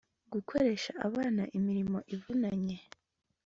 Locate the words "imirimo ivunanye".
1.57-2.77